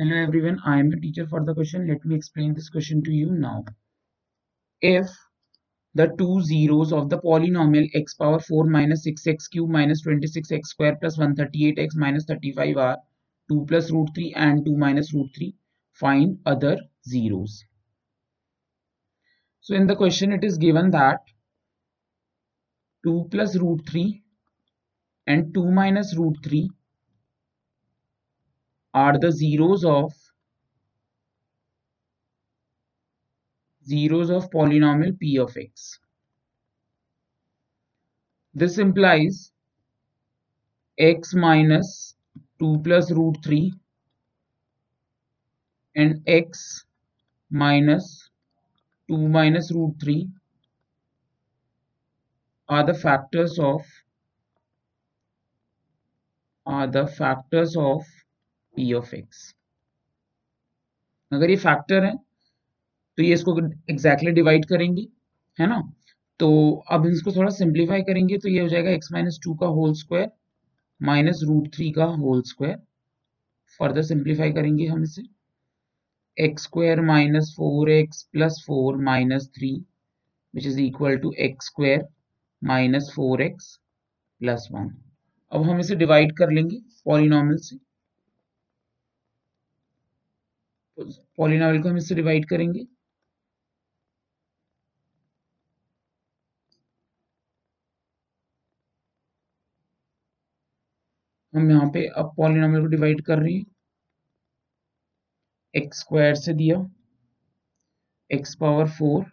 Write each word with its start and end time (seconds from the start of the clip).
Hello 0.00 0.14
everyone, 0.14 0.60
I 0.64 0.78
am 0.78 0.90
the 0.90 0.96
teacher 0.96 1.26
for 1.26 1.44
the 1.44 1.52
question. 1.52 1.88
Let 1.88 2.04
me 2.04 2.14
explain 2.14 2.54
this 2.54 2.70
question 2.70 3.02
to 3.02 3.10
you 3.10 3.32
now. 3.32 3.64
If 4.80 5.08
the 5.92 6.06
two 6.16 6.40
zeros 6.40 6.92
of 6.92 7.10
the 7.10 7.18
polynomial 7.18 7.90
x 7.92 8.14
power 8.14 8.38
4 8.38 8.66
minus 8.66 9.04
6x 9.08 9.50
cube 9.50 9.68
minus 9.68 10.06
26x 10.06 10.66
square 10.66 10.94
plus 11.00 11.18
138x 11.18 11.96
minus 11.96 12.26
35 12.26 12.76
are 12.76 12.98
2 13.48 13.64
plus 13.66 13.90
root 13.90 14.08
3 14.14 14.34
and 14.36 14.64
2 14.64 14.76
minus 14.76 15.12
root 15.12 15.30
3, 15.36 15.52
find 15.94 16.38
other 16.46 16.78
zeros. 17.04 17.64
So 19.62 19.74
in 19.74 19.88
the 19.88 19.96
question 19.96 20.30
it 20.30 20.44
is 20.44 20.58
given 20.58 20.92
that 20.92 21.22
2 23.04 23.26
plus 23.32 23.56
root 23.56 23.80
3 23.90 24.22
and 25.26 25.52
2 25.52 25.72
minus 25.72 26.16
root 26.16 26.36
3 26.44 26.70
are 28.98 29.18
the 29.18 29.30
zeros 29.30 29.84
of 29.84 30.12
zeros 33.90 34.30
of 34.36 34.50
polynomial 34.50 35.18
p 35.18 35.38
of 35.38 35.56
x. 35.56 35.98
This 38.54 38.78
implies 38.78 39.52
x 40.98 41.34
minus 41.34 42.14
2 42.58 42.80
plus 42.84 43.10
root 43.12 43.36
3 43.44 43.72
and 45.94 46.20
x 46.26 46.84
minus 47.50 48.30
2 49.08 49.28
minus 49.38 49.72
root 49.72 49.94
3 50.00 50.28
are 52.68 52.84
the 52.84 52.94
factors 53.06 53.58
of 53.58 53.82
are 56.66 56.86
the 56.86 57.06
factors 57.06 57.76
of 57.76 58.02
P 58.78 58.92
of 58.94 59.14
x 59.16 59.54
अगर 61.32 61.50
ये 61.50 61.56
factor 61.58 62.04
है 62.04 62.14
तो 63.18 63.22
ये 63.22 63.32
इसको 63.34 63.58
exactly 63.60 64.30
divide 64.32 64.64
करेंगे, 64.66 65.06
है 65.58 65.66
ना? 65.66 65.80
तो 66.40 66.48
अब 66.90 67.06
इसको 67.06 67.32
थोड़ा 67.32 67.50
सिंप्लीफाई 67.52 68.02
करेंगे 68.02 68.36
तो 68.38 68.48
ये 68.48 68.60
हो 68.60 68.68
जाएगा 68.68 68.90
एक्स 68.90 69.12
माइनस 69.12 69.38
टू 69.44 69.54
का 69.54 69.66
whole 69.68 69.94
square 69.96 70.30
minus 71.00 71.40
root 71.44 71.68
three 71.74 71.90
का 71.92 72.04
होल 72.16 72.42
स्क्वायर 72.44 72.76
फर्दर 73.80 74.02
सिंप्लीफाई 74.04 74.52
करेंगे 74.52 74.86
हम 74.86 75.02
इसे। 75.02 75.22
X 76.36 76.62
square 76.62 77.00
minus 77.02 77.52
four 77.56 77.90
x 77.90 78.22
plus 78.32 78.62
four 78.66 78.96
minus 79.04 79.48
three 79.56 79.72
which 80.54 80.66
is 80.66 80.80
equal 80.80 81.16
to 81.18 81.32
x 81.40 81.66
square 81.66 82.06
minus 82.62 83.12
four 83.16 83.42
x 83.42 83.74
plus 84.40 84.68
one 84.72 84.88
अब 85.52 85.62
हम 85.62 85.80
इसे 85.80 85.94
divide 85.96 86.36
कर 86.38 86.50
लेंगे 86.50 86.80
पॉलिनॉमियल 87.04 87.58
से। 87.58 87.76
पॉलिनॉमियल 90.98 91.82
को 91.82 91.88
हम 91.88 91.96
इससे 91.96 92.14
डिवाइड 92.14 92.48
करेंगे। 92.48 92.86
हम 101.54 101.70
यहाँ 101.70 101.90
पे 101.94 102.06
अब 102.18 102.32
पॉलिनॉमियल 102.36 102.82
को 102.82 102.86
डिवाइड 102.86 103.20
कर 103.26 103.38
रहे 103.38 103.52
हैं। 103.54 103.64
एक्स 105.74 106.00
स्क्वायर 106.00 106.34
से 106.34 106.52
दिया। 106.54 106.76
X 108.30 108.54
power 108.54 108.88
four 108.88 109.24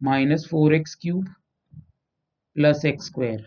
minus 0.00 0.46
four 0.50 0.74
x 0.74 0.94
cube 0.94 1.24
plus 2.56 2.84
x 2.84 3.06
square 3.06 3.46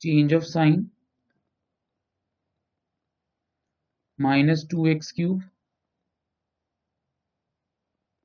change 0.00 0.34
of 0.34 0.42
sign 0.44 0.90
minus 4.18 4.64
2x 4.64 5.12
cube 5.12 5.42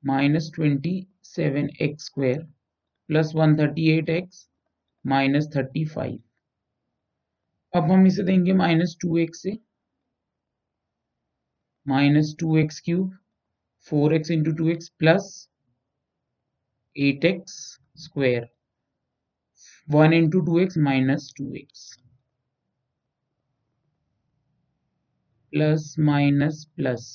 minus 0.02 0.50
27x 0.50 2.04
square 2.04 2.46
plus 3.08 3.34
138x 3.34 4.48
minus 5.04 5.48
thirty 5.56 5.84
five. 5.84 6.18
अब 7.72 7.90
हम 7.90 8.06
इसे 8.06 8.22
देंगे 8.22 8.52
माइनस 8.52 8.96
टू 9.00 9.16
एक्स 9.18 9.42
से, 9.42 9.52
minus 11.86 12.34
two 12.40 12.56
x 12.56 12.80
cube, 12.80 13.16
four 13.86 14.14
x 14.14 14.30
into 14.30 14.52
two 14.52 14.68
x 14.68 14.88
plus 14.98 15.48
eight 16.96 17.24
x 17.24 17.54
square, 18.04 18.48
one 19.88 20.12
into 20.12 20.40
two 20.40 20.58
x 20.58 20.78
minus 20.78 21.32
two 21.36 21.52
x. 21.54 22.01
Plus 25.52 25.94
minus 26.00 26.64
plus 26.76 27.06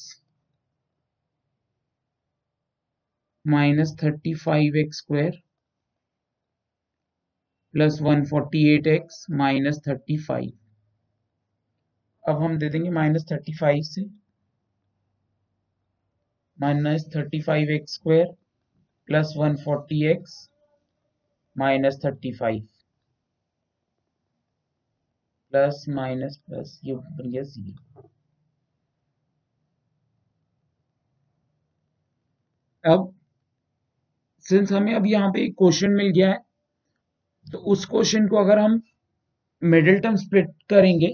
minus 3.46 3.96
thirty 4.04 4.34
five 4.36 4.76
x 4.78 4.98
square 4.98 5.42
plus 7.74 7.98
one 8.02 8.24
forty 8.26 8.62
eight 8.74 8.88
x 8.88 9.26
minus 9.38 9.80
thirty 9.88 10.18
five 10.24 10.52
अब 12.24 12.42
हम 12.44 12.58
दे 12.58 12.70
देंगे 12.70 12.90
minus 12.90 13.26
thirty 13.32 13.54
five 13.58 13.82
से 13.86 14.06
minus 16.58 17.10
thirty 17.16 17.42
five 17.42 17.72
x 17.72 17.94
square 17.94 18.28
plus 19.08 19.34
one 19.38 19.56
forty 19.64 20.04
x 20.12 20.38
minus 21.56 22.00
thirty 22.06 22.34
five 22.38 22.68
plus 25.54 25.86
minus 25.96 26.42
plus 26.48 26.80
ये 26.86 26.96
बन 26.96 27.32
गया 27.32 27.44
zero 27.44 27.87
अब 32.88 33.14
since 34.46 34.72
हमें 34.72 34.94
अब 34.96 35.06
यहाँ 35.08 35.32
पे 35.34 35.46
एक 35.46 35.54
क्वेश्चन 35.58 35.92
मिल 35.92 36.12
गया 36.12 36.30
है 36.32 36.38
तो 37.46 37.58
उस 37.74 37.86
क्वेश्चन 37.86 38.28
को 38.28 38.38
अगर 38.38 38.60
हम 38.60 38.82
मिडिल 39.62 40.00
टर्म 40.00 40.16
स्प्लिट 40.16 40.50
करेंगे 40.70 41.08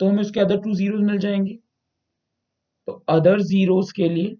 तो 0.00 0.08
हमें 0.08 0.20
उसके 0.22 0.40
अदर 0.40 0.60
टू 0.62 0.74
जीरोस 0.74 1.00
मिल 1.02 1.18
जाएँगे। 1.18 1.58
तो 2.88 2.92
अदर 3.08 3.40
जीरोस 3.42 3.92
के 3.92 4.08
लिए 4.08 4.36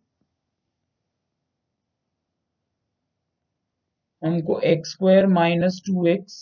हमको 4.22 4.58
x 4.64 4.90
square 4.92 5.26
minus 5.28 5.80
two 5.86 6.06
x 6.06 6.36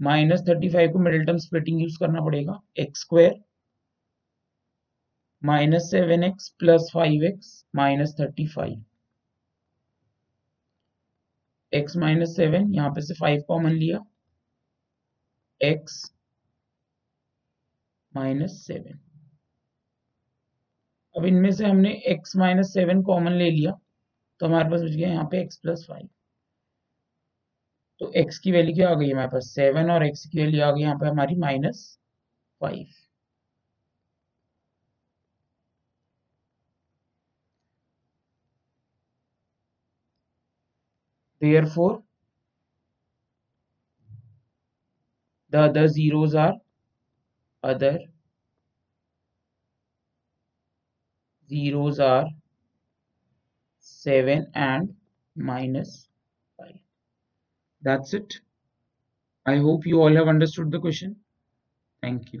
minus 0.00 0.40
thirty 0.48 0.68
five 0.70 0.92
को 0.92 0.98
मिडिल 0.98 1.24
टर्म 1.26 1.38
स्प्लिटिंग 1.38 1.80
यूज़ 1.82 1.98
करना 2.00 2.24
पड़ेगा। 2.24 2.60
X 2.78 3.00
square 3.00 3.34
minus 5.42 5.90
seven 5.90 6.24
x 6.24 6.48
plus 6.58 6.90
five 6.94 7.24
x 7.24 7.64
minus 7.76 8.14
thirty 8.20 8.46
five 8.48 8.84
x 11.78 11.96
minus 11.96 12.36
seven 12.36 12.72
यहाँ 12.74 12.90
पे 12.90 13.00
से 13.00 13.14
फाइव 13.14 13.42
कॉमन 13.48 13.72
लिया। 13.72 13.98
एक्स 15.60 16.00
माइनस 18.12 18.52
सेवन 18.66 18.98
अब 21.14 21.24
इनमें 21.26 21.50
से 21.52 21.66
हमने 21.66 21.90
x 22.10 22.36
माइनस 22.36 22.72
सेवन 22.74 23.02
कॉमन 23.02 23.32
ले 23.32 23.50
लिया 23.50 23.72
तो 24.40 24.46
हमारे 24.46 24.70
पास 24.70 24.80
बच 24.80 24.90
गया 24.90 25.08
यहाँ 25.08 25.24
पे 25.32 25.44
x 25.46 25.56
प्लस 25.56 25.84
फाइव 25.88 26.08
तो 28.00 28.12
x 28.20 28.38
की 28.38 28.52
वैल्यू 28.52 28.74
क्या 28.74 28.90
आ 28.90 28.94
गई 28.94 29.10
हमारे 29.10 29.28
पास? 29.28 29.50
सेवन 29.54 29.90
और 29.90 30.06
x 30.06 30.26
की 30.26 30.38
वैल्यू 30.38 30.62
आ 30.64 30.70
गई 30.70 30.82
यहाँ 30.82 30.96
पे 30.96 31.08
हमारी 31.08 31.34
minus 31.36 31.80
five 32.60 32.86
Therefore, 41.40 42.02
the 45.50 45.60
other 45.60 45.88
zeros 45.88 46.34
are 46.34 46.54
other 47.62 47.98
zeros 51.48 51.98
are 52.00 52.26
7 53.78 54.50
and 54.54 54.94
minus 55.36 56.08
5. 56.58 56.72
That's 57.82 58.14
it. 58.14 58.40
I 59.46 59.56
hope 59.56 59.86
you 59.86 60.00
all 60.02 60.14
have 60.14 60.28
understood 60.28 60.70
the 60.70 60.80
question. 60.80 61.16
Thank 62.02 62.32
you. 62.32 62.40